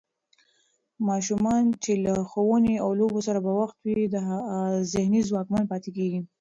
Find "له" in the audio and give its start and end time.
2.05-2.13